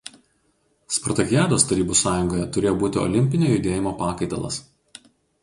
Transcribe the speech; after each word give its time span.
Spartakiados 0.95 1.65
Tarybų 1.71 1.97
Sąjungoje 1.99 2.47
turėjo 2.57 2.73
būti 2.85 3.01
olimpinio 3.03 3.53
judėjimo 3.53 3.95
pakaitalas. 4.03 4.61